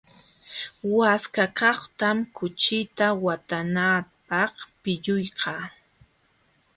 Waskakaqtam 0.97 2.17
kuchita 2.35 3.07
watananapaq 3.23 4.53
pilluyka. 4.81 5.53